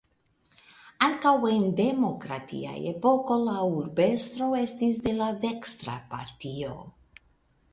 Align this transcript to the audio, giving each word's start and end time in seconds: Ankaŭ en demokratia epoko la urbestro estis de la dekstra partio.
Ankaŭ 1.07 1.33
en 1.49 1.67
demokratia 1.79 2.73
epoko 2.93 3.37
la 3.43 3.53
urbestro 3.75 4.49
estis 4.63 5.01
de 5.05 5.15
la 5.21 5.29
dekstra 5.45 5.99
partio. 6.15 6.75